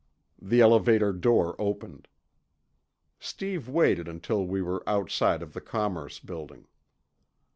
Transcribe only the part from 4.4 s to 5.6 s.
we were outside of